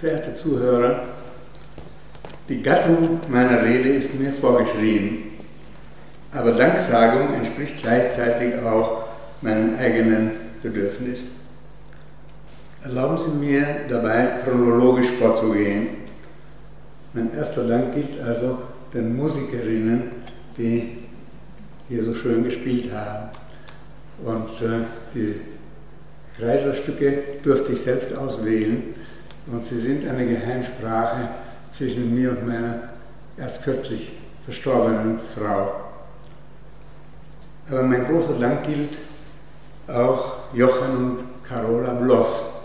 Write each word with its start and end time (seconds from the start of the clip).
verehrte 0.00 0.32
Zuhörer, 0.32 1.02
die 2.48 2.62
Gattung 2.62 3.20
meiner 3.28 3.62
Rede 3.62 3.90
ist 3.90 4.18
mir 4.18 4.32
vorgeschrieben, 4.32 5.30
aber 6.32 6.52
Danksagung 6.52 7.32
entspricht 7.34 7.80
gleichzeitig 7.80 8.54
auch 8.62 9.04
meinem 9.40 9.78
eigenen 9.78 10.32
Bedürfnis. 10.62 11.20
Erlauben 12.82 13.16
Sie 13.16 13.30
mir 13.38 13.66
dabei 13.88 14.26
chronologisch 14.44 15.10
vorzugehen. 15.18 15.88
Mein 17.14 17.32
erster 17.32 17.66
Dank 17.66 17.94
gilt 17.94 18.20
also 18.20 18.58
den 18.92 19.16
Musikerinnen, 19.16 20.10
die 20.58 20.98
hier 21.88 22.02
so 22.02 22.14
schön 22.14 22.44
gespielt 22.44 22.92
haben. 22.92 23.30
Und 24.24 24.60
äh, 24.60 24.84
die 25.14 25.40
Kreislerstücke 26.36 27.22
durfte 27.42 27.72
ich 27.72 27.80
selbst 27.80 28.14
auswählen 28.14 28.82
und 29.46 29.64
sie 29.64 29.78
sind 29.78 30.08
eine 30.08 30.26
Geheimsprache 30.26 31.28
zwischen 31.68 32.14
mir 32.14 32.30
und 32.30 32.46
meiner 32.46 32.80
erst 33.36 33.62
kürzlich 33.62 34.12
verstorbenen 34.44 35.18
Frau. 35.36 35.74
Aber 37.70 37.82
mein 37.82 38.04
großer 38.04 38.34
Dank 38.38 38.64
gilt 38.64 38.98
auch 39.88 40.34
Jochen 40.54 40.96
und 40.96 41.18
Carola 41.46 41.94
Bloss, 41.94 42.60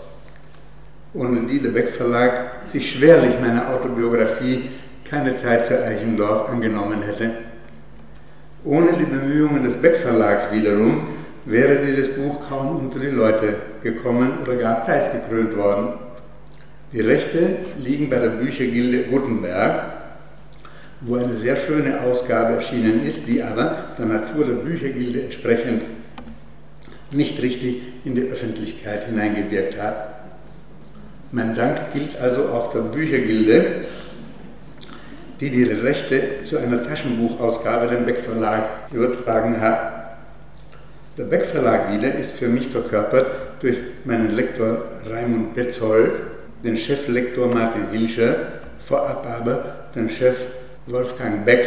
ohne 1.14 1.42
die 1.42 1.60
der 1.60 1.70
Beck 1.70 1.90
Verlag 1.90 2.66
sich 2.66 2.92
schwerlich 2.92 3.38
meine 3.40 3.68
Autobiografie 3.68 4.70
keine 5.04 5.34
Zeit 5.34 5.62
für 5.62 5.82
Eichendorf 5.82 6.48
angenommen 6.48 7.02
hätte. 7.02 7.30
Ohne 8.64 8.92
die 8.92 9.04
Bemühungen 9.04 9.64
des 9.64 9.74
Beck 9.74 9.96
Verlags 9.96 10.52
wiederum 10.52 11.08
wäre 11.46 11.84
dieses 11.84 12.14
Buch 12.14 12.48
kaum 12.48 12.76
unter 12.76 13.00
die 13.00 13.06
Leute 13.06 13.56
gekommen 13.82 14.38
oder 14.42 14.56
gar 14.56 14.84
preisgekrönt 14.84 15.56
worden. 15.56 15.94
Die 16.92 17.00
Rechte 17.00 17.56
liegen 17.78 18.10
bei 18.10 18.18
der 18.18 18.30
Büchergilde 18.30 19.04
Gutenberg, 19.04 19.92
wo 21.02 21.16
eine 21.16 21.36
sehr 21.36 21.56
schöne 21.56 22.00
Ausgabe 22.00 22.54
erschienen 22.54 23.06
ist, 23.06 23.28
die 23.28 23.42
aber 23.42 23.90
der 23.96 24.06
Natur 24.06 24.44
der 24.44 24.54
Büchergilde 24.54 25.22
entsprechend 25.22 25.84
nicht 27.12 27.40
richtig 27.42 27.82
in 28.04 28.16
die 28.16 28.22
Öffentlichkeit 28.22 29.04
hineingewirkt 29.04 29.80
hat. 29.80 30.24
Mein 31.30 31.54
Dank 31.54 31.92
gilt 31.92 32.20
also 32.20 32.46
auch 32.46 32.72
der 32.72 32.80
Büchergilde, 32.80 33.84
die 35.38 35.50
die 35.50 35.62
Rechte 35.62 36.42
zu 36.42 36.58
einer 36.58 36.82
Taschenbuchausgabe 36.82 37.86
dem 37.86 38.04
Beck 38.04 38.18
Verlag 38.18 38.68
übertragen 38.92 39.60
hat. 39.60 40.16
Der 41.16 41.24
Beck 41.24 41.44
Verlag 41.44 41.92
wieder 41.92 42.12
ist 42.16 42.32
für 42.32 42.48
mich 42.48 42.66
verkörpert 42.66 43.26
durch 43.60 43.78
meinen 44.04 44.30
Lektor 44.32 44.82
Raimund 45.08 45.54
Betzold, 45.54 46.12
den 46.64 46.76
Cheflektor 46.76 47.48
Martin 47.48 47.90
Hilscher, 47.90 48.36
vorab 48.78 49.26
aber 49.26 49.88
den 49.94 50.10
Chef 50.10 50.36
Wolfgang 50.86 51.44
Beck, 51.44 51.66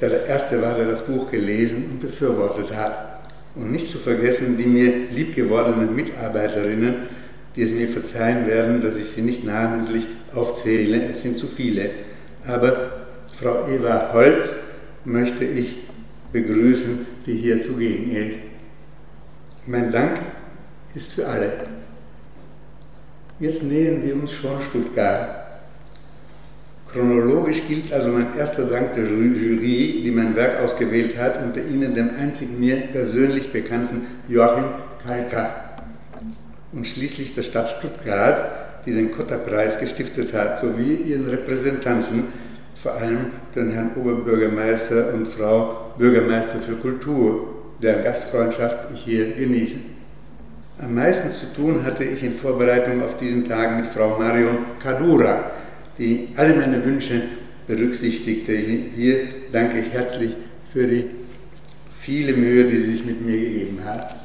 der 0.00 0.10
der 0.10 0.26
Erste 0.26 0.60
war, 0.62 0.74
der 0.74 0.86
das 0.86 1.02
Buch 1.02 1.30
gelesen 1.30 1.86
und 1.90 2.00
befürwortet 2.00 2.74
hat. 2.74 3.22
Und 3.54 3.72
nicht 3.72 3.90
zu 3.90 3.98
vergessen 3.98 4.58
die 4.58 4.66
mir 4.66 4.92
liebgewordenen 5.10 5.94
Mitarbeiterinnen, 5.94 6.94
die 7.54 7.62
es 7.62 7.72
mir 7.72 7.88
verzeihen 7.88 8.46
werden, 8.46 8.82
dass 8.82 8.98
ich 8.98 9.06
sie 9.06 9.22
nicht 9.22 9.44
namentlich 9.44 10.06
aufzähle, 10.34 11.08
es 11.10 11.22
sind 11.22 11.38
zu 11.38 11.46
viele. 11.46 11.90
Aber 12.46 13.06
Frau 13.32 13.66
Eva 13.68 14.10
Holz 14.12 14.52
möchte 15.04 15.44
ich 15.44 15.76
begrüßen, 16.32 17.06
die 17.24 17.34
hier 17.34 17.60
zugegen 17.62 18.14
ist. 18.14 18.40
Mein 19.66 19.90
Dank 19.90 20.20
ist 20.94 21.14
für 21.14 21.26
alle. 21.26 21.75
Jetzt 23.38 23.62
nähern 23.62 24.02
wir 24.02 24.14
uns 24.14 24.32
schon 24.32 24.62
Stuttgart. 24.62 25.28
Chronologisch 26.90 27.60
gilt 27.68 27.92
also 27.92 28.08
mein 28.08 28.34
erster 28.38 28.64
Dank 28.64 28.94
der 28.94 29.04
Jury, 29.04 30.00
die 30.02 30.10
mein 30.10 30.34
Werk 30.34 30.62
ausgewählt 30.62 31.18
hat, 31.18 31.42
unter 31.44 31.60
ihnen 31.62 31.94
dem 31.94 32.08
einzig 32.18 32.48
mir 32.58 32.76
persönlich 32.92 33.52
bekannten 33.52 34.06
Joachim 34.26 34.64
Kalka 35.04 35.50
und 36.72 36.86
schließlich 36.86 37.34
der 37.34 37.42
Stadt 37.42 37.68
Stuttgart, 37.78 38.84
die 38.86 38.92
den 38.92 39.12
Kotter-Preis 39.12 39.78
gestiftet 39.78 40.32
hat, 40.32 40.58
sowie 40.60 40.94
ihren 40.94 41.28
Repräsentanten, 41.28 42.24
vor 42.74 42.94
allem 42.94 43.26
den 43.54 43.70
Herrn 43.70 43.90
Oberbürgermeister 43.96 45.12
und 45.12 45.28
Frau 45.28 45.92
Bürgermeister 45.98 46.58
für 46.60 46.76
Kultur, 46.76 47.48
deren 47.82 48.02
Gastfreundschaft 48.02 48.78
ich 48.94 49.02
hier 49.02 49.32
genieße. 49.32 49.76
Am 50.78 50.94
meisten 50.94 51.30
zu 51.32 51.46
tun 51.54 51.84
hatte 51.86 52.04
ich 52.04 52.22
in 52.22 52.34
Vorbereitung 52.34 53.02
auf 53.02 53.16
diesen 53.16 53.48
Tag 53.48 53.80
mit 53.80 53.86
Frau 53.86 54.18
Marion 54.18 54.58
Kadura, 54.82 55.50
die 55.96 56.28
alle 56.36 56.54
meine 56.54 56.84
Wünsche 56.84 57.22
berücksichtigte. 57.66 58.52
Hier 58.52 59.20
danke 59.52 59.78
ich 59.78 59.90
herzlich 59.90 60.36
für 60.74 60.86
die 60.86 61.06
viele 61.98 62.34
Mühe, 62.34 62.64
die 62.64 62.76
sie 62.76 62.92
sich 62.92 63.06
mit 63.06 63.24
mir 63.24 63.40
gegeben 63.40 63.78
hat. 63.86 64.16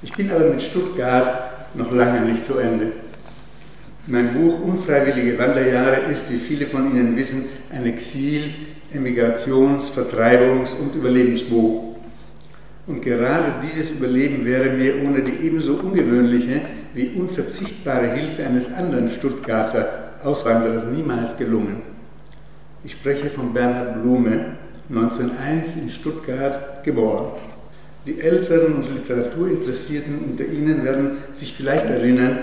Ich 0.00 0.14
bin 0.14 0.30
aber 0.30 0.48
mit 0.48 0.62
Stuttgart 0.62 1.74
noch 1.74 1.92
lange 1.92 2.22
nicht 2.22 2.46
zu 2.46 2.56
Ende. 2.56 2.92
Mein 4.06 4.32
Buch 4.32 4.62
Unfreiwillige 4.62 5.38
Wanderjahre 5.38 6.10
ist, 6.10 6.32
wie 6.32 6.38
viele 6.38 6.66
von 6.68 6.90
Ihnen 6.90 7.16
wissen, 7.16 7.44
ein 7.70 7.84
Exil-, 7.84 8.54
Emigrations-, 8.94 9.90
Vertreibungs- 9.94 10.74
und 10.74 10.94
Überlebensbuch. 10.94 11.89
Und 12.90 13.02
gerade 13.02 13.54
dieses 13.62 13.92
Überleben 13.92 14.44
wäre 14.44 14.70
mir 14.70 15.04
ohne 15.06 15.22
die 15.22 15.46
ebenso 15.46 15.74
ungewöhnliche 15.74 16.60
wie 16.92 17.10
unverzichtbare 17.10 18.12
Hilfe 18.14 18.44
eines 18.44 18.66
anderen 18.72 19.08
Stuttgarter 19.10 20.10
Auswanderers 20.24 20.86
niemals 20.86 21.36
gelungen. 21.36 21.82
Ich 22.82 22.92
spreche 22.92 23.30
von 23.30 23.54
Bernhard 23.54 24.02
Blume, 24.02 24.40
1901 24.88 25.76
in 25.76 25.90
Stuttgart 25.90 26.82
geboren. 26.82 27.26
Die 28.06 28.20
älteren 28.20 28.74
und 28.74 28.92
Literaturinteressierten 28.92 30.18
unter 30.28 30.46
Ihnen 30.46 30.82
werden 30.84 31.18
sich 31.32 31.54
vielleicht 31.54 31.86
erinnern, 31.86 32.38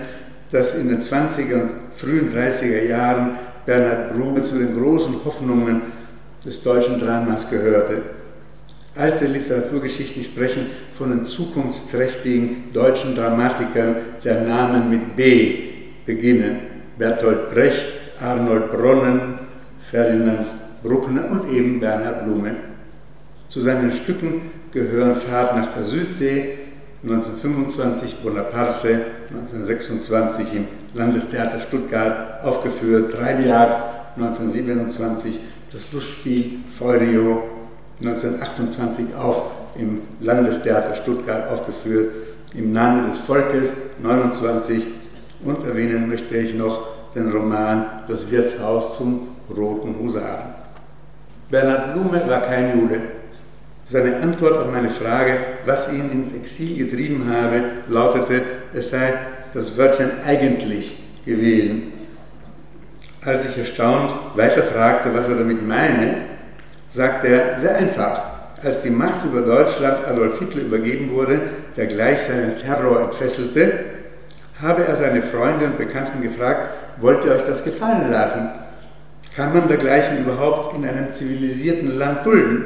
dass 0.51 0.75
in 0.75 0.87
den 0.87 1.01
20er 1.01 1.55
und 1.55 1.71
frühen 1.93 2.31
30er 2.33 2.83
Jahren 2.83 3.31
Bernhard 3.65 4.13
Blume 4.13 4.41
zu 4.43 4.57
den 4.57 4.77
großen 4.79 5.13
Hoffnungen 5.25 5.81
des 6.45 6.63
deutschen 6.63 7.01
Dramas 7.01 7.49
gehörte. 7.49 8.01
Alte 8.97 9.25
Literaturgeschichten 9.25 10.23
sprechen 10.23 10.67
von 10.93 11.11
den 11.11 11.25
zukunftsträchtigen 11.25 12.73
deutschen 12.73 13.15
Dramatikern, 13.15 13.95
der 14.23 14.41
Namen 14.41 14.89
mit 14.89 15.15
B 15.15 15.57
beginnen. 16.05 16.59
Bertolt 16.97 17.53
Brecht, 17.53 17.87
Arnold 18.19 18.71
Bronnen, 18.71 19.35
Ferdinand 19.91 20.47
Bruckner 20.81 21.29
und 21.29 21.51
eben 21.51 21.79
Bernhard 21.79 22.25
Blume. 22.25 22.55
Zu 23.49 23.61
seinen 23.61 23.91
Stücken 23.91 24.41
gehören 24.71 25.15
Fahrt 25.15 25.55
nach 25.55 25.73
der 25.75 25.83
Südsee, 25.83 26.57
1925 27.03 28.15
Bonaparte, 28.17 29.05
1926 29.29 30.47
im 30.55 30.67
Landestheater 30.95 31.59
Stuttgart 31.59 32.43
aufgeführt, 32.43 33.13
Treibjagd, 33.13 34.17
1927 34.17 35.39
das 35.71 35.91
Lustspiel 35.93 36.59
Feurio, 36.77 37.43
1928 38.01 39.15
auch 39.15 39.51
im 39.77 40.01
Landestheater 40.19 40.95
Stuttgart 40.95 41.49
aufgeführt, 41.51 42.11
im 42.53 42.71
Namen 42.71 43.07
des 43.07 43.17
Volkes, 43.17 43.91
29 44.01 44.85
und 45.43 45.63
erwähnen 45.65 46.07
möchte 46.07 46.37
ich 46.37 46.53
noch 46.53 46.95
den 47.15 47.31
Roman 47.31 47.85
Das 48.07 48.29
Wirtshaus 48.31 48.97
zum 48.97 49.27
Roten 49.55 49.95
Husaren. 49.99 50.53
Bernhard 51.49 51.93
Blume 51.93 52.21
war 52.27 52.41
kein 52.41 52.79
Jude, 52.79 53.01
seine 53.85 54.17
Antwort 54.17 54.57
auf 54.57 54.71
meine 54.71 54.89
Frage, 54.89 55.39
was 55.65 55.91
ihn 55.91 56.11
ins 56.11 56.33
Exil 56.33 56.77
getrieben 56.77 57.29
habe, 57.31 57.63
lautete, 57.87 58.41
es 58.73 58.89
sei 58.89 59.13
das 59.53 59.77
Wörtchen 59.77 60.11
eigentlich 60.25 60.97
gewesen. 61.25 61.93
Als 63.23 63.45
ich 63.45 63.57
erstaunt 63.57 64.11
weiter 64.35 64.63
fragte, 64.63 65.13
was 65.13 65.29
er 65.29 65.35
damit 65.35 65.65
meine, 65.65 66.15
sagte 66.89 67.27
er, 67.27 67.59
sehr 67.59 67.75
einfach. 67.75 68.21
Als 68.63 68.81
die 68.81 68.89
Macht 68.89 69.23
über 69.25 69.41
Deutschland 69.41 70.07
Adolf 70.07 70.39
Hitler 70.39 70.63
übergeben 70.63 71.11
wurde, 71.11 71.39
der 71.75 71.85
gleich 71.85 72.21
seinen 72.21 72.57
Terror 72.57 73.01
entfesselte, 73.01 73.71
habe 74.61 74.85
er 74.85 74.95
seine 74.95 75.21
Freunde 75.21 75.65
und 75.65 75.77
Bekannten 75.77 76.21
gefragt, 76.21 76.69
wollt 76.99 77.23
ihr 77.23 77.31
euch 77.31 77.43
das 77.43 77.63
gefallen 77.63 78.11
lassen? 78.11 78.49
Kann 79.35 79.53
man 79.53 79.67
dergleichen 79.67 80.17
überhaupt 80.17 80.75
in 80.75 80.87
einem 80.87 81.11
zivilisierten 81.11 81.99
Land 81.99 82.25
dulden? 82.25 82.65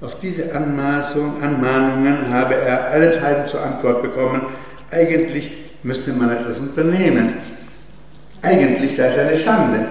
Auf 0.00 0.18
diese 0.18 0.52
Anmaßung, 0.54 1.42
Anmahnungen 1.42 2.32
habe 2.32 2.56
er 2.56 2.88
allenthalben 2.88 3.46
zur 3.46 3.62
Antwort 3.62 4.02
bekommen, 4.02 4.42
eigentlich 4.90 5.52
müsste 5.82 6.12
man 6.12 6.30
etwas 6.30 6.58
unternehmen. 6.58 7.34
Eigentlich 8.42 8.96
sei 8.96 9.06
es 9.06 9.18
eine 9.18 9.36
Schande. 9.36 9.86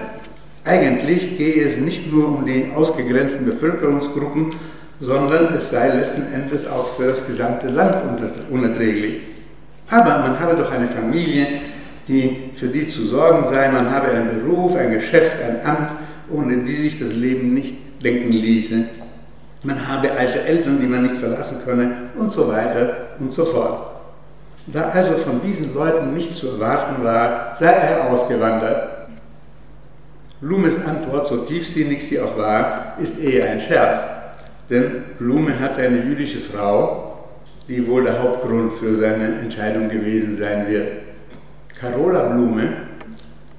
Eigentlich 0.70 1.36
gehe 1.36 1.64
es 1.64 1.78
nicht 1.78 2.12
nur 2.12 2.28
um 2.28 2.46
die 2.46 2.70
ausgegrenzten 2.72 3.44
Bevölkerungsgruppen, 3.44 4.54
sondern 5.00 5.52
es 5.52 5.70
sei 5.70 5.88
letzten 5.88 6.32
Endes 6.32 6.64
auch 6.64 6.94
für 6.94 7.08
das 7.08 7.26
gesamte 7.26 7.66
Land 7.66 7.96
unerträglich. 8.50 9.16
Aber 9.90 10.18
man 10.18 10.38
habe 10.38 10.54
doch 10.54 10.70
eine 10.70 10.86
Familie, 10.86 11.48
die, 12.06 12.52
für 12.54 12.68
die 12.68 12.86
zu 12.86 13.04
sorgen 13.04 13.46
sei, 13.50 13.68
man 13.68 13.90
habe 13.90 14.12
einen 14.12 14.28
Beruf, 14.28 14.76
ein 14.76 14.92
Geschäft, 14.92 15.38
ein 15.42 15.66
Amt, 15.66 15.90
ohne 16.30 16.58
die 16.58 16.76
sich 16.76 17.00
das 17.00 17.14
Leben 17.14 17.52
nicht 17.52 17.74
denken 18.04 18.30
ließe. 18.30 18.84
Man 19.64 19.88
habe 19.88 20.12
alte 20.12 20.44
Eltern, 20.44 20.78
die 20.80 20.86
man 20.86 21.02
nicht 21.02 21.16
verlassen 21.16 21.56
könne 21.64 21.90
und 22.16 22.30
so 22.30 22.46
weiter 22.46 23.08
und 23.18 23.32
so 23.32 23.44
fort. 23.44 23.90
Da 24.68 24.90
also 24.90 25.14
von 25.14 25.40
diesen 25.40 25.74
Leuten 25.74 26.14
nichts 26.14 26.36
zu 26.36 26.46
erwarten 26.46 27.02
war, 27.02 27.56
sei 27.58 27.72
er 27.72 28.08
ausgewandert. 28.08 28.89
Blumes 30.40 30.74
Antwort, 30.86 31.26
so 31.26 31.38
tiefsinnig 31.44 32.06
sie 32.06 32.18
auch 32.18 32.36
war, 32.38 32.96
ist 33.00 33.22
eher 33.22 33.50
ein 33.50 33.60
Scherz. 33.60 34.04
Denn 34.70 35.02
Blume 35.18 35.58
hatte 35.60 35.82
eine 35.82 36.02
jüdische 36.02 36.38
Frau, 36.38 37.28
die 37.68 37.86
wohl 37.86 38.04
der 38.04 38.22
Hauptgrund 38.22 38.72
für 38.72 38.96
seine 38.96 39.38
Entscheidung 39.40 39.88
gewesen 39.88 40.36
sein 40.36 40.66
wird. 40.68 40.88
Carola 41.78 42.28
Blume 42.28 42.72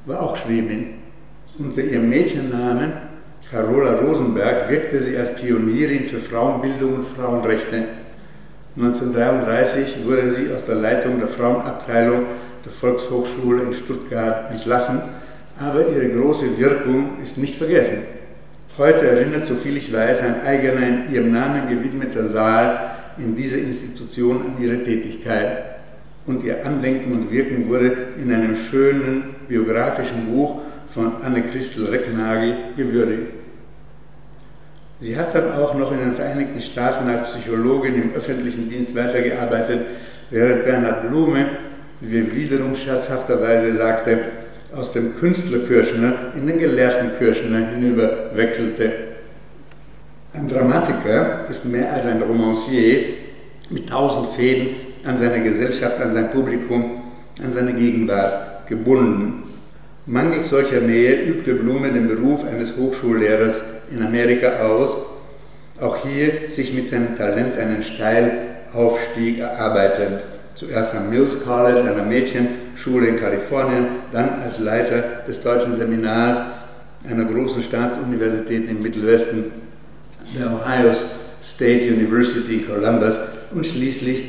war 0.06 0.22
auch 0.22 0.36
Schwäbin. 0.38 0.96
Unter 1.60 1.82
ihrem 1.82 2.10
Mädchennamen 2.10 2.94
Carola 3.52 3.96
Rosenberg 3.96 4.70
wirkte 4.70 5.02
sie 5.02 5.18
als 5.18 5.36
Pionierin 5.36 6.06
für 6.06 6.20
Frauenbildung 6.20 6.96
und 6.96 7.06
Frauenrechte. 7.06 7.84
1933 8.78 10.06
wurde 10.06 10.32
sie 10.32 10.54
aus 10.54 10.64
der 10.64 10.76
Leitung 10.76 11.20
der 11.20 11.28
Frauenabteilung 11.28 12.22
der 12.64 12.72
Volkshochschule 12.72 13.64
in 13.64 13.74
Stuttgart 13.74 14.50
entlassen, 14.52 15.02
aber 15.62 15.88
ihre 15.88 16.10
große 16.10 16.58
Wirkung 16.58 17.22
ist 17.22 17.38
nicht 17.38 17.56
vergessen. 17.56 18.00
Heute 18.78 19.08
erinnert, 19.08 19.46
soviel 19.46 19.78
ich 19.78 19.94
weiß, 19.94 20.22
ein 20.22 20.42
eigener 20.42 20.88
in 20.88 21.14
ihrem 21.14 21.32
Namen 21.32 21.70
gewidmeter 21.70 22.26
Saal 22.26 22.92
in 23.18 23.36
dieser 23.36 23.58
Institution 23.58 24.38
an 24.38 24.64
ihre 24.64 24.82
Tätigkeit. 24.82 25.66
Und 26.26 26.44
ihr 26.44 26.66
Andenken 26.66 27.12
und 27.12 27.32
Wirken 27.32 27.68
wurde 27.68 27.96
in 28.22 28.34
einem 28.34 28.56
schönen 28.56 29.36
biografischen 29.48 30.28
Buch 30.34 30.62
von 30.90 31.22
Anne-Christel 31.24 31.86
Recknagel 31.88 32.56
gewürdigt. 32.76 33.34
Sie 35.00 35.18
hat 35.18 35.34
dann 35.34 35.52
auch 35.54 35.74
noch 35.74 35.92
in 35.92 36.00
den 36.00 36.14
Vereinigten 36.14 36.62
Staaten 36.62 37.10
als 37.10 37.32
Psychologin 37.32 37.96
im 37.96 38.14
öffentlichen 38.14 38.70
Dienst 38.70 38.96
weitergearbeitet, 38.96 39.82
während 40.30 40.64
Bernhard 40.64 41.08
Blume, 41.08 41.50
wie 42.02 42.20
er 42.20 42.36
wiederum 42.36 42.76
scherzhafterweise 42.76 43.76
sagte, 43.76 44.20
aus 44.76 44.94
dem 44.94 45.18
Künstlerkirschner 45.18 46.34
in 46.36 46.48
den 46.48 46.60
gelehrten 46.60 47.12
Kirschner 47.18 47.68
hinüber 47.68 48.32
wechselte. 48.36 48.92
Ein 50.34 50.48
Dramatiker 50.48 51.46
ist 51.50 51.66
mehr 51.66 51.92
als 51.92 52.06
ein 52.06 52.22
Romancier 52.22 53.04
mit 53.70 53.90
tausend 53.90 54.28
Fäden 54.30 54.76
an 55.06 55.18
seine 55.18 55.44
Gesellschaft, 55.44 56.00
an 56.00 56.14
sein 56.14 56.32
Publikum, 56.32 57.02
an 57.44 57.52
seine 57.52 57.74
Gegenwart 57.74 58.68
gebunden. 58.68 59.44
Mangels 60.06 60.50
solcher 60.50 60.80
Nähe 60.80 61.22
übte 61.26 61.54
Blume 61.54 61.92
den 61.92 62.08
Beruf 62.08 62.46
eines 62.46 62.76
Hochschullehrers 62.78 63.62
in 63.92 64.02
Amerika 64.02 64.60
aus, 64.60 64.96
auch 65.82 65.98
hier 65.98 66.50
sich 66.50 66.74
mit 66.74 66.90
seinem 66.90 67.18
Talent 67.18 67.58
einen 67.58 67.84
Steilaufstieg 67.84 69.40
erarbeitend. 69.40 70.22
Zuerst 70.56 70.96
am 70.96 71.10
Mills 71.10 71.44
College, 71.44 71.82
einer 71.82 72.04
Mädchenschule 72.82 73.08
in 73.08 73.18
Kalifornien, 73.18 73.86
dann 74.12 74.42
als 74.42 74.60
Leiter 74.60 75.22
des 75.28 75.42
deutschen 75.42 75.78
Seminars 75.78 76.42
einer 77.08 77.26
großen 77.26 77.62
Staatsuniversität 77.62 78.70
im 78.70 78.82
Mittelwesten, 78.82 79.46
der 80.38 80.48
Ohio 80.48 80.94
State 81.44 81.94
University 81.94 82.60
Columbus 82.60 83.20
und 83.54 83.66
schließlich 83.66 84.24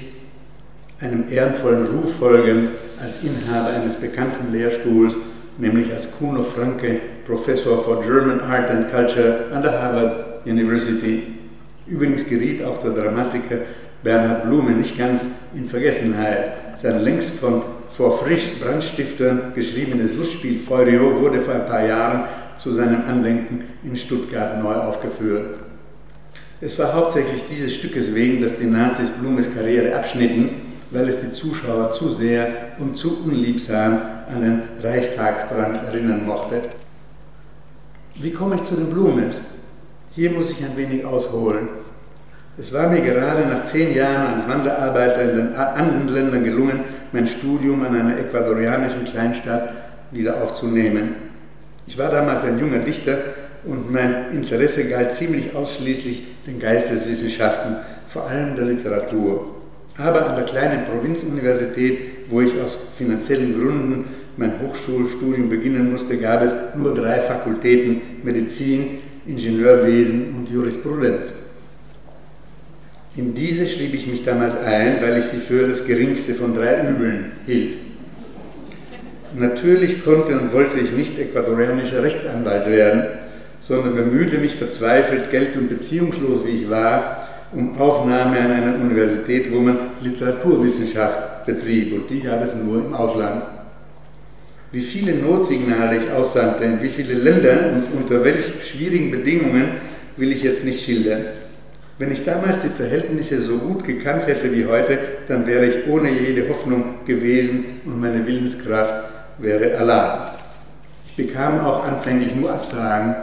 einem 1.01 1.25
ehrenvollen 1.31 1.87
Ruf 1.87 2.17
folgend 2.17 2.71
als 3.03 3.23
Inhaber 3.23 3.71
eines 3.71 3.97
bekannten 3.97 4.53
Lehrstuhls, 4.53 5.15
nämlich 5.59 5.93
als 5.93 6.11
Kuno 6.19 6.43
Franke 6.43 7.01
Professor 7.27 7.79
for 7.79 8.03
German 8.03 8.41
Art 8.41 8.71
and 8.71 8.91
Culture 8.91 9.47
an 9.53 9.63
der 9.63 9.81
Harvard 9.81 10.47
University. 10.47 11.23
Übrigens 11.87 12.27
geriet 12.27 12.63
auch 12.65 12.79
der 12.79 12.93
Dramatiker 12.93 13.59
Bernhard 14.03 14.45
Blume 14.45 14.73
nicht 14.73 14.99
ganz 14.99 15.27
in 15.55 15.69
Vergessenheit. 15.69 16.53
Sein 16.77 17.01
längst 17.01 17.39
von 17.39 17.63
vor 17.97 18.19
Frischs 18.19 18.59
Brandstiftern 18.59 19.53
geschriebenes 19.55 20.15
Lustspiel 20.15 20.59
Feurio 20.59 21.21
wurde 21.21 21.41
vor 21.41 21.55
ein 21.55 21.67
paar 21.67 21.85
Jahren 21.85 22.25
zu 22.57 22.73
seinem 22.73 23.03
Andenken 23.07 23.65
in 23.85 23.97
Stuttgart 23.97 24.63
neu 24.63 24.75
aufgeführt. 24.75 25.57
Es 26.61 26.79
war 26.79 26.95
hauptsächlich 26.95 27.43
dieses 27.51 27.75
Stückes 27.75 28.15
wegen, 28.15 28.41
dass 28.41 28.55
die 28.55 28.65
Nazis 28.65 29.11
Blumes 29.11 29.53
Karriere 29.53 29.95
abschnitten, 29.95 30.51
weil 30.91 31.09
es 31.09 31.21
die 31.21 31.33
Zuschauer 31.33 31.93
zu 31.93 32.11
sehr 32.11 32.49
und 32.79 32.97
zu 32.97 33.25
unliebsam 33.25 34.01
an 34.29 34.41
den 34.41 34.63
Reichstagsbrand 34.83 35.83
erinnern 35.85 36.25
mochte. 36.25 36.63
Wie 38.15 38.31
komme 38.31 38.55
ich 38.55 38.65
zu 38.65 38.75
den 38.75 38.91
Blumen? 38.91 39.33
Hier 40.13 40.31
muss 40.31 40.51
ich 40.51 40.65
ein 40.65 40.77
wenig 40.77 41.05
ausholen. 41.05 41.69
Es 42.59 42.71
war 42.71 42.91
mir 42.91 43.01
gerade 43.01 43.47
nach 43.49 43.63
zehn 43.65 43.95
Jahren 43.95 44.35
als 44.35 44.47
Wanderarbeiter 44.47 45.23
in 45.23 45.37
den 45.37 45.55
Andenländern 45.55 46.45
gelungen, 46.45 46.81
mein 47.13 47.27
Studium 47.27 47.83
an 47.83 47.99
einer 47.99 48.19
ecuadorianischen 48.19 49.05
Kleinstadt 49.05 49.71
wieder 50.11 50.43
aufzunehmen. 50.43 51.15
Ich 51.87 51.97
war 51.97 52.11
damals 52.11 52.45
ein 52.45 52.59
junger 52.59 52.81
Dichter 52.81 53.17
und 53.65 53.91
mein 53.91 54.33
Interesse 54.33 54.85
galt 54.85 55.13
ziemlich 55.13 55.57
ausschließlich 55.57 56.25
den 56.47 56.61
Geisteswissenschaften, 56.61 57.77
vor 58.07 58.29
allem 58.29 58.55
der 58.55 58.67
Literatur. 58.67 59.57
Aber 59.97 60.27
an 60.29 60.37
der 60.37 60.45
kleinen 60.45 60.85
Provinzuniversität, 60.85 61.99
wo 62.29 62.43
ich 62.43 62.61
aus 62.61 62.77
finanziellen 62.99 63.59
Gründen 63.59 64.05
mein 64.37 64.53
Hochschulstudium 64.61 65.49
beginnen 65.49 65.91
musste, 65.91 66.19
gab 66.19 66.43
es 66.43 66.55
nur 66.77 66.93
drei 66.95 67.19
Fakultäten, 67.21 68.03
Medizin, 68.23 68.99
Ingenieurwesen 69.27 70.35
und 70.37 70.51
Jurisprudenz. 70.51 71.33
In 73.17 73.35
diese 73.35 73.67
schrieb 73.67 73.95
ich 73.95 74.07
mich 74.07 74.25
damals 74.25 74.57
ein, 74.57 75.03
weil 75.03 75.19
ich 75.19 75.27
sie 75.27 75.37
für 75.37 75.69
das 75.69 75.85
geringste 75.85 76.35
von 76.35 76.55
drei 76.55 76.81
Übeln 76.89 77.33
hielt. 77.47 77.77
Natürlich 79.35 80.05
konnte 80.05 80.39
und 80.39 80.53
wollte 80.53 80.79
ich 80.79 80.93
nicht 80.93 81.19
ecuadorianischer 81.19 82.03
Rechtsanwalt 82.03 82.67
werden, 82.67 83.05
sondern 83.61 83.95
bemühte 83.95 84.39
mich 84.39 84.57
verzweifelt, 84.57 85.31
geld- 85.31 85.57
und 85.57 85.69
beziehungslos 85.69 86.45
wie 86.47 86.63
ich 86.63 86.71
war, 86.71 87.29
um 87.53 87.79
Aufnahme 87.79 88.39
an 88.39 88.51
einer 88.51 88.75
Universität, 88.77 89.53
wo 89.53 89.61
man 89.61 89.79
Literaturwissenschaft 90.01 91.45
betrieb, 91.47 91.93
und 91.93 92.09
die 92.09 92.21
gab 92.21 92.43
es 92.43 92.55
nur 92.55 92.79
im 92.79 92.95
Ausland 92.95 93.43
wie 94.73 94.81
viele 94.81 95.15
Notsignale 95.15 95.99
ich 95.99 96.11
aussandte, 96.11 96.65
in 96.65 96.83
wie 96.83 96.89
viele 96.89 97.15
Länder 97.15 97.73
und 97.75 98.01
unter 98.01 98.25
welch 98.25 98.45
schwierigen 98.67 99.11
Bedingungen 99.11 99.69
will 100.17 100.33
ich 100.33 100.43
jetzt 100.43 100.65
nicht 100.65 100.83
schildern. 100.83 101.27
Wenn 101.99 102.11
ich 102.11 102.25
damals 102.25 102.63
die 102.63 102.69
Verhältnisse 102.69 103.41
so 103.43 103.59
gut 103.59 103.85
gekannt 103.85 104.27
hätte 104.27 104.53
wie 104.53 104.67
heute, 104.67 104.99
dann 105.29 105.47
wäre 105.47 105.67
ich 105.67 105.87
ohne 105.89 106.11
jede 106.11 106.49
Hoffnung 106.49 107.05
gewesen 107.05 107.65
und 107.85 108.01
meine 108.01 108.27
Willenskraft 108.27 108.95
wäre 109.39 109.71
erladen. 109.71 110.39
Ich 111.07 111.17
bekam 111.17 111.61
auch 111.61 111.85
anfänglich 111.85 112.35
nur 112.35 112.51
Absagen, 112.51 113.15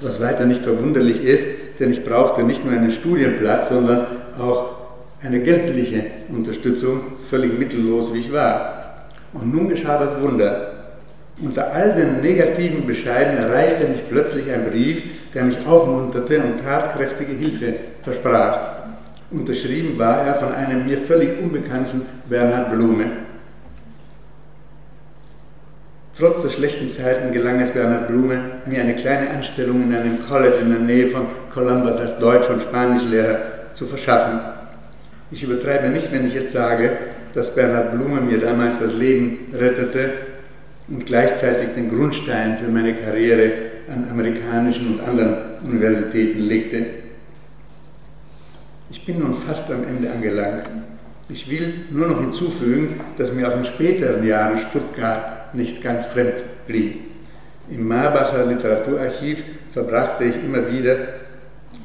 was 0.00 0.20
weiter 0.20 0.44
nicht 0.46 0.62
verwunderlich 0.62 1.22
ist, 1.22 1.46
denn 1.80 1.90
ich 1.90 2.04
brauchte 2.04 2.44
nicht 2.44 2.64
nur 2.64 2.74
einen 2.74 2.92
Studienplatz, 2.92 3.70
sondern 3.70 4.06
auch 4.38 4.72
eine 5.22 5.40
geldliche 5.40 6.04
Unterstützung, 6.28 7.00
völlig 7.28 7.58
mittellos 7.58 8.14
wie 8.14 8.20
ich 8.20 8.32
war. 8.32 9.06
Und 9.32 9.52
nun 9.52 9.68
geschah 9.68 9.98
das 9.98 10.20
Wunder. 10.20 10.69
Unter 11.42 11.72
all 11.72 11.94
den 11.94 12.20
negativen 12.20 12.86
Bescheiden 12.86 13.38
erreichte 13.38 13.86
mich 13.86 14.08
plötzlich 14.10 14.50
ein 14.50 14.70
Brief, 14.70 15.02
der 15.32 15.44
mich 15.44 15.66
aufmunterte 15.66 16.38
und 16.40 16.60
tatkräftige 16.62 17.32
Hilfe 17.32 17.74
versprach. 18.02 18.80
Unterschrieben 19.30 19.98
war 19.98 20.26
er 20.26 20.34
von 20.34 20.52
einem 20.52 20.86
mir 20.86 20.98
völlig 20.98 21.40
unbekannten 21.40 22.02
Bernhard 22.28 22.72
Blume. 22.72 23.04
Trotz 26.18 26.42
der 26.42 26.50
schlechten 26.50 26.90
Zeiten 26.90 27.32
gelang 27.32 27.60
es 27.60 27.70
Bernhard 27.70 28.08
Blume, 28.08 28.40
mir 28.66 28.82
eine 28.82 28.94
kleine 28.94 29.30
Anstellung 29.30 29.82
in 29.82 29.94
einem 29.94 30.18
College 30.28 30.58
in 30.60 30.70
der 30.70 30.80
Nähe 30.80 31.06
von 31.06 31.22
Columbus 31.54 31.96
als 31.96 32.18
Deutsch- 32.18 32.50
und 32.50 32.60
Spanischlehrer 32.60 33.38
zu 33.72 33.86
verschaffen. 33.86 34.40
Ich 35.30 35.42
übertreibe 35.42 35.88
nicht, 35.88 36.12
wenn 36.12 36.26
ich 36.26 36.34
jetzt 36.34 36.52
sage, 36.52 36.98
dass 37.32 37.54
Bernhard 37.54 37.92
Blume 37.92 38.20
mir 38.20 38.38
damals 38.38 38.80
das 38.80 38.92
Leben 38.92 39.54
rettete 39.54 40.10
und 40.88 41.06
gleichzeitig 41.06 41.74
den 41.74 41.90
Grundstein 41.90 42.58
für 42.58 42.68
meine 42.68 42.94
Karriere 42.94 43.52
an 43.92 44.08
amerikanischen 44.10 44.94
und 44.94 45.08
anderen 45.08 45.60
Universitäten 45.64 46.40
legte. 46.40 46.86
Ich 48.90 49.04
bin 49.06 49.20
nun 49.20 49.34
fast 49.34 49.70
am 49.70 49.84
Ende 49.84 50.10
angelangt. 50.10 50.64
Ich 51.28 51.48
will 51.48 51.84
nur 51.90 52.08
noch 52.08 52.20
hinzufügen, 52.20 53.00
dass 53.18 53.32
mir 53.32 53.48
auch 53.48 53.56
in 53.56 53.64
späteren 53.64 54.26
Jahren 54.26 54.58
Stuttgart 54.58 55.54
nicht 55.54 55.82
ganz 55.82 56.06
fremd 56.06 56.44
blieb. 56.66 57.00
Im 57.70 57.86
Marbacher 57.86 58.46
Literaturarchiv 58.46 59.44
verbrachte 59.72 60.24
ich 60.24 60.42
immer 60.42 60.72
wieder 60.72 60.96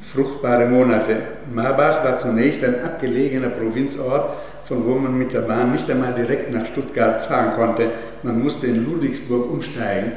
fruchtbare 0.02 0.66
Monate. 0.66 1.16
Marbach 1.52 2.04
war 2.04 2.16
zunächst 2.16 2.64
ein 2.64 2.82
abgelegener 2.82 3.48
Provinzort 3.50 4.30
von 4.66 4.84
wo 4.84 4.94
man 4.94 5.16
mit 5.16 5.32
der 5.32 5.42
Bahn 5.42 5.72
nicht 5.72 5.88
einmal 5.90 6.12
direkt 6.12 6.52
nach 6.52 6.66
Stuttgart 6.66 7.24
fahren 7.24 7.54
konnte. 7.54 7.90
Man 8.22 8.42
musste 8.42 8.66
in 8.66 8.84
Ludwigsburg 8.84 9.50
umsteigen. 9.50 10.12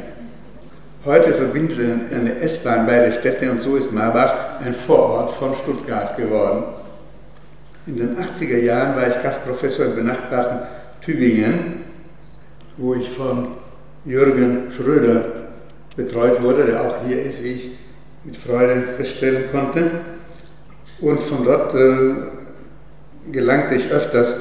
Heute 1.05 1.33
verbindet 1.33 2.11
eine 2.11 2.39
S-Bahn 2.39 2.85
beide 2.85 3.13
Städte 3.13 3.49
und 3.51 3.61
so 3.61 3.77
ist 3.77 3.93
Marbach 3.93 4.59
ein 4.59 4.73
Vorort 4.73 5.31
von 5.31 5.53
Stuttgart 5.55 6.17
geworden. 6.17 6.63
In 7.85 7.97
den 7.97 8.17
80er 8.17 8.57
Jahren 8.57 8.95
war 8.95 9.07
ich 9.07 9.21
Gastprofessor 9.21 9.85
im 9.85 9.95
benachbarten 9.95 10.67
Tübingen, 11.01 11.83
wo 12.77 12.95
ich 12.95 13.09
von 13.09 13.47
Jürgen 14.03 14.71
Schröder 14.75 15.25
betreut 15.95 16.41
wurde, 16.41 16.65
der 16.65 16.81
auch 16.81 16.95
hier 17.07 17.21
ist, 17.23 17.43
wie 17.43 17.53
ich 17.53 17.71
mit 18.23 18.35
Freude 18.35 18.83
feststellen 18.97 19.45
konnte. 19.51 19.91
Und 20.99 21.23
von 21.23 21.45
dort 21.45 21.73
äh, 21.75 22.38
gelangte 23.31 23.75
ich 23.75 23.89
öfters 23.89 24.35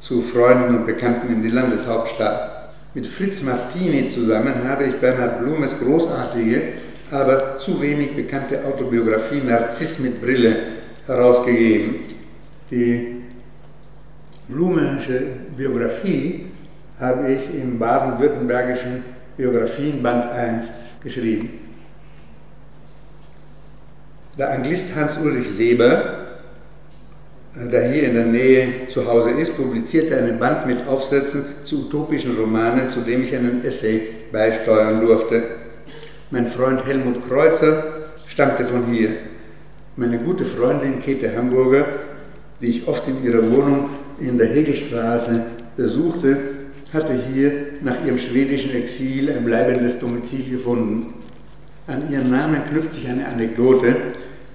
zu 0.00 0.22
Freunden 0.22 0.76
und 0.76 0.86
Bekannten 0.86 1.32
in 1.32 1.42
die 1.42 1.48
Landeshauptstadt. 1.48 2.72
Mit 2.94 3.06
Fritz 3.06 3.42
Martini 3.42 4.08
zusammen 4.08 4.68
habe 4.68 4.84
ich 4.84 4.96
Bernhard 4.96 5.40
Blumes 5.40 5.78
großartige, 5.78 6.62
aber 7.10 7.58
zu 7.58 7.80
wenig 7.80 8.16
bekannte 8.16 8.64
Autobiografie 8.64 9.40
Narziss 9.40 9.98
mit 9.98 10.20
Brille 10.20 10.56
herausgegeben. 11.06 11.96
Die 12.70 13.22
Blumesche 14.48 15.22
Biografie 15.56 16.46
habe 16.98 17.32
ich 17.32 17.54
im 17.54 17.78
baden-württembergischen 17.78 19.04
Biografienband 19.36 20.30
1 20.30 20.70
geschrieben. 21.02 21.50
Der 24.38 24.52
Anglist 24.52 24.94
Hans-Ulrich 24.94 25.50
Seber, 25.50 26.25
der 27.64 27.90
hier 27.90 28.04
in 28.04 28.14
der 28.14 28.26
Nähe 28.26 28.88
zu 28.90 29.06
Hause 29.06 29.30
ist, 29.30 29.56
publizierte 29.56 30.16
einen 30.16 30.38
Band 30.38 30.66
mit 30.66 30.86
Aufsätzen 30.86 31.44
zu 31.64 31.86
utopischen 31.86 32.36
Romanen, 32.36 32.86
zu 32.86 33.00
dem 33.00 33.24
ich 33.24 33.34
einen 33.34 33.64
Essay 33.64 34.02
beisteuern 34.30 35.00
durfte. 35.00 35.42
Mein 36.30 36.46
Freund 36.48 36.84
Helmut 36.84 37.26
Kreuzer 37.26 37.82
stammte 38.26 38.64
von 38.64 38.86
hier. 38.86 39.10
Meine 39.96 40.18
gute 40.18 40.44
Freundin 40.44 41.00
Käthe 41.00 41.34
Hamburger, 41.34 41.86
die 42.60 42.66
ich 42.66 42.88
oft 42.88 43.08
in 43.08 43.24
ihrer 43.24 43.50
Wohnung 43.50 43.88
in 44.20 44.36
der 44.36 44.48
Hegelstraße 44.48 45.46
besuchte, 45.76 46.36
hatte 46.92 47.14
hier 47.32 47.52
nach 47.80 48.04
ihrem 48.04 48.18
schwedischen 48.18 48.72
Exil 48.72 49.30
ein 49.30 49.44
bleibendes 49.44 49.98
Domizil 49.98 50.44
gefunden. 50.50 51.14
An 51.86 52.10
ihren 52.10 52.30
Namen 52.30 52.62
knüpft 52.68 52.92
sich 52.92 53.08
eine 53.08 53.26
Anekdote, 53.26 53.96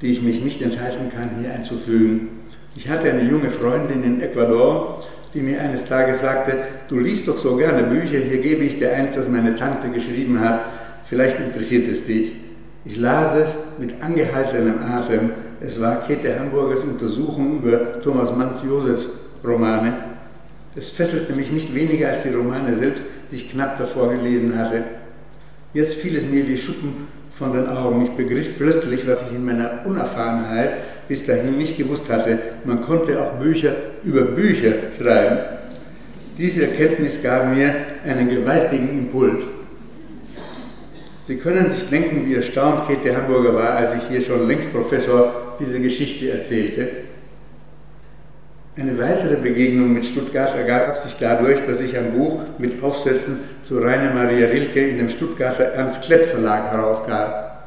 die 0.02 0.12
ich 0.12 0.22
mich 0.22 0.44
nicht 0.44 0.62
enthalten 0.62 1.10
kann, 1.10 1.30
hier 1.40 1.54
einzufügen. 1.54 2.41
Ich 2.76 2.88
hatte 2.88 3.10
eine 3.12 3.24
junge 3.24 3.50
Freundin 3.50 4.04
in 4.04 4.22
Ecuador, 4.22 5.00
die 5.34 5.42
mir 5.42 5.60
eines 5.60 5.86
Tages 5.86 6.22
sagte, 6.22 6.58
du 6.88 7.00
liest 7.00 7.28
doch 7.28 7.38
so 7.38 7.56
gerne 7.58 7.84
Bücher, 7.84 8.20
hier 8.20 8.38
gebe 8.38 8.64
ich 8.64 8.78
dir 8.78 8.94
eins, 8.94 9.16
das 9.16 9.28
meine 9.28 9.56
Tante 9.56 9.90
geschrieben 9.90 10.40
hat, 10.40 10.62
vielleicht 11.06 11.40
interessiert 11.40 11.90
es 11.90 12.06
dich. 12.06 12.34
Ich 12.86 12.98
las 12.98 13.36
es 13.36 13.58
mit 13.78 14.02
angehaltenem 14.02 14.80
Atem. 14.82 15.32
Es 15.60 15.80
war 15.80 16.00
Käthe 16.00 16.40
Hamburgers 16.40 16.82
Untersuchung 16.82 17.58
über 17.58 18.02
Thomas 18.02 18.36
Manns 18.36 18.64
Josefs 18.64 19.10
Romane. 19.44 19.94
Es 20.76 20.90
fesselte 20.90 21.34
mich 21.34 21.52
nicht 21.52 21.76
weniger 21.76 22.08
als 22.08 22.24
die 22.24 22.30
Romane 22.30 22.74
selbst, 22.76 23.04
die 23.30 23.36
ich 23.36 23.52
knapp 23.52 23.78
davor 23.78 24.10
gelesen 24.10 24.58
hatte. 24.58 24.84
Jetzt 25.74 25.96
fiel 25.96 26.16
es 26.16 26.26
mir 26.26 26.48
wie 26.48 26.58
Schuppen 26.58 27.08
von 27.42 27.54
den 27.54 27.68
Augen. 27.68 28.06
Ich 28.06 28.12
begriff 28.12 28.56
plötzlich, 28.56 29.08
was 29.08 29.24
ich 29.24 29.36
in 29.36 29.44
meiner 29.44 29.84
Unerfahrenheit 29.84 30.74
bis 31.08 31.26
dahin 31.26 31.58
nicht 31.58 31.76
gewusst 31.76 32.08
hatte. 32.08 32.38
Man 32.66 32.84
konnte 32.84 33.20
auch 33.20 33.32
Bücher 33.40 33.76
über 34.04 34.22
Bücher 34.22 34.74
schreiben. 35.00 35.40
Diese 36.38 36.68
Erkenntnis 36.68 37.22
gab 37.24 37.48
mir 37.56 37.74
einen 38.06 38.30
gewaltigen 38.30 38.90
Impuls. 38.90 39.44
Sie 41.26 41.38
können 41.38 41.68
sich 41.72 41.90
denken, 41.90 42.28
wie 42.28 42.36
erstaunt 42.36 42.88
Käthe 42.88 43.18
Hamburger 43.18 43.56
war, 43.56 43.72
als 43.72 43.96
ich 43.96 44.04
hier 44.08 44.22
schon 44.22 44.48
längst 44.48 44.72
Professor 44.72 45.56
diese 45.60 45.80
Geschichte 45.80 46.30
erzählte. 46.30 46.90
Eine 48.78 48.98
weitere 48.98 49.36
Begegnung 49.36 49.92
mit 49.92 50.06
Stuttgart 50.06 50.56
ergab 50.56 50.96
sich 50.96 51.18
dadurch, 51.20 51.60
dass 51.66 51.82
ich 51.82 51.98
ein 51.98 52.14
Buch 52.14 52.40
mit 52.58 52.82
Aufsätzen 52.82 53.40
zu 53.68 53.80
Rainer 53.80 54.14
Maria 54.14 54.48
Rilke 54.48 54.88
in 54.88 54.98
dem 54.98 55.10
Stuttgarter 55.10 55.74
Ernst 55.74 56.02
Klett 56.04 56.28
Verlag 56.28 56.72
herausgab. 56.72 57.66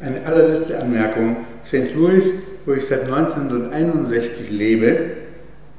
Eine 0.00 0.24
allerletzte 0.24 0.80
Anmerkung. 0.80 1.36
St. 1.62 1.94
Louis, 1.94 2.32
wo 2.64 2.72
ich 2.72 2.86
seit 2.86 3.02
1961 3.02 4.50
lebe 4.50 5.10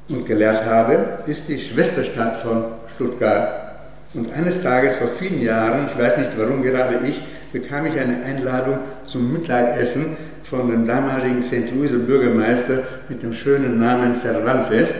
und 0.08 0.24
gelehrt 0.24 0.64
habe, 0.64 1.16
ist 1.26 1.48
die 1.48 1.58
Schwesterstadt 1.58 2.36
von 2.36 2.66
Stuttgart. 2.94 3.72
Und 4.14 4.32
eines 4.32 4.62
Tages 4.62 4.94
vor 4.94 5.08
vielen 5.08 5.42
Jahren, 5.42 5.86
ich 5.86 5.98
weiß 5.98 6.16
nicht 6.18 6.30
warum 6.36 6.62
gerade 6.62 7.00
ich, 7.04 7.20
bekam 7.52 7.86
ich 7.86 7.98
eine 7.98 8.22
Einladung 8.22 8.78
zum 9.06 9.32
Mittagessen 9.32 10.16
von 10.56 10.70
dem 10.70 10.86
damaligen 10.86 11.42
St. 11.42 11.70
Louiser 11.74 11.98
Bürgermeister 11.98 12.84
mit 13.08 13.22
dem 13.22 13.34
schönen 13.34 13.78
Namen 13.78 14.14
Cervantes, 14.14 14.94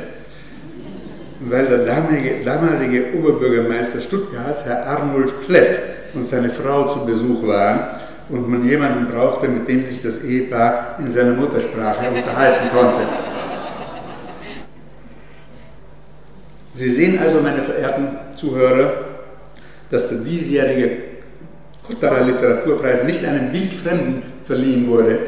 weil 1.40 1.66
der 1.66 1.84
damalige, 1.84 2.44
damalige 2.44 3.16
Oberbürgermeister 3.16 4.00
Stuttgarts, 4.00 4.64
Herr 4.64 4.86
Arnulf 4.86 5.44
Klett, 5.46 5.78
und 6.14 6.24
seine 6.24 6.48
Frau 6.48 6.88
zu 6.88 7.04
Besuch 7.04 7.46
waren 7.46 7.80
und 8.28 8.48
man 8.48 8.64
jemanden 8.64 9.08
brauchte, 9.08 9.48
mit 9.48 9.66
dem 9.66 9.82
sich 9.82 10.00
das 10.00 10.18
Ehepaar 10.18 10.96
in 11.00 11.10
seiner 11.10 11.32
Muttersprache 11.32 12.06
unterhalten 12.08 12.68
konnte. 12.72 13.08
Sie 16.74 16.88
sehen 16.88 17.18
also, 17.18 17.40
meine 17.40 17.62
verehrten 17.62 18.08
Zuhörer, 18.36 18.92
dass 19.90 20.08
der 20.08 20.18
diesjährige 20.18 20.98
Kottarer 21.86 22.24
Literaturpreis 22.24 23.04
nicht 23.04 23.24
einem 23.24 23.52
Wildfremden 23.52 24.22
verliehen 24.44 24.86
wurde. 24.86 25.18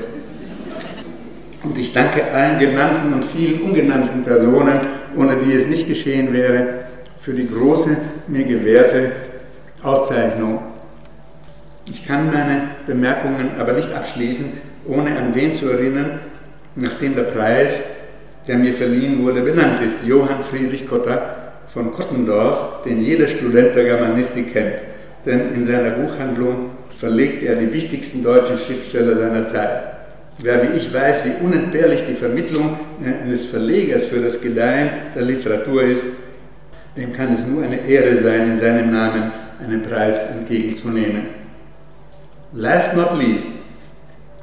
Und 1.66 1.76
ich 1.78 1.92
danke 1.92 2.24
allen 2.32 2.60
genannten 2.60 3.12
und 3.12 3.24
vielen 3.24 3.60
ungenannten 3.60 4.22
Personen, 4.22 4.78
ohne 5.16 5.36
die 5.36 5.52
es 5.52 5.66
nicht 5.66 5.88
geschehen 5.88 6.32
wäre, 6.32 6.66
für 7.20 7.32
die 7.32 7.48
große 7.48 7.96
mir 8.28 8.44
gewährte 8.44 9.10
Auszeichnung. 9.82 10.60
Ich 11.90 12.06
kann 12.06 12.26
meine 12.26 12.62
Bemerkungen 12.86 13.50
aber 13.58 13.72
nicht 13.72 13.92
abschließen, 13.92 14.52
ohne 14.86 15.18
an 15.18 15.32
den 15.32 15.54
zu 15.54 15.66
erinnern, 15.66 16.20
nachdem 16.76 17.16
der 17.16 17.24
Preis, 17.24 17.80
der 18.46 18.58
mir 18.58 18.72
verliehen 18.72 19.24
wurde, 19.24 19.42
benannt 19.42 19.82
ist. 19.82 20.04
Johann 20.04 20.44
Friedrich 20.44 20.88
Kotter 20.88 21.52
von 21.66 21.90
Kottendorf, 21.92 22.84
den 22.84 23.02
jeder 23.02 23.26
Student 23.26 23.74
der 23.74 23.84
Germanistik 23.84 24.52
kennt. 24.52 24.82
Denn 25.24 25.52
in 25.52 25.64
seiner 25.64 25.90
Buchhandlung 25.90 26.70
verlegt 26.96 27.42
er 27.42 27.56
die 27.56 27.72
wichtigsten 27.72 28.22
deutschen 28.22 28.56
Schriftsteller 28.56 29.16
seiner 29.16 29.46
Zeit. 29.48 29.96
Wer 30.38 30.62
wie 30.62 30.76
ich 30.76 30.92
weiß, 30.92 31.24
wie 31.24 31.44
unentbehrlich 31.44 32.04
die 32.04 32.14
Vermittlung 32.14 32.78
eines 33.02 33.46
Verlegers 33.46 34.04
für 34.04 34.20
das 34.20 34.40
Gedeihen 34.40 34.90
der 35.14 35.22
Literatur 35.22 35.82
ist, 35.82 36.06
dem 36.96 37.12
kann 37.14 37.32
es 37.32 37.46
nur 37.46 37.62
eine 37.62 37.86
Ehre 37.86 38.16
sein, 38.16 38.50
in 38.50 38.56
seinem 38.58 38.90
Namen 38.90 39.32
einen 39.62 39.82
Preis 39.82 40.30
entgegenzunehmen. 40.30 41.22
Last 42.52 42.94
not 42.94 43.18
least, 43.18 43.48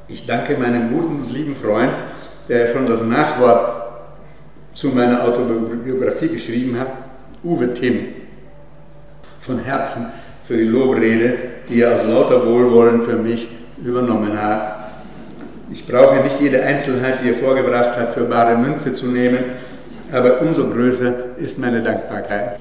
ich 0.08 0.26
danke 0.26 0.56
meinem 0.56 0.92
guten 0.92 1.22
und 1.22 1.32
lieben 1.32 1.54
Freund, 1.54 1.92
der 2.48 2.66
schon 2.68 2.86
das 2.86 3.02
Nachwort 3.02 3.84
zu 4.74 4.88
meiner 4.88 5.24
Autobiografie 5.24 6.28
geschrieben 6.28 6.78
hat, 6.78 6.92
Uwe 7.44 7.72
Timm. 7.72 8.08
Von 9.40 9.60
Herzen 9.60 10.06
für 10.46 10.56
die 10.56 10.64
Lobrede, 10.64 11.34
die 11.68 11.82
er 11.82 11.94
aus 11.94 12.04
lauter 12.04 12.44
Wohlwollen 12.44 13.02
für 13.02 13.16
mich 13.16 13.48
übernommen 13.82 14.40
hat. 14.40 14.83
Ich 15.72 15.86
brauche 15.86 16.22
nicht 16.22 16.40
jede 16.40 16.62
Einzelheit, 16.62 17.20
die 17.22 17.30
er 17.30 17.34
vorgebracht 17.34 17.96
hat, 17.96 18.12
für 18.12 18.24
bare 18.24 18.56
Münze 18.56 18.92
zu 18.92 19.06
nehmen, 19.06 19.44
aber 20.12 20.40
umso 20.40 20.68
größer 20.68 21.36
ist 21.38 21.58
meine 21.58 21.82
Dankbarkeit. 21.82 22.58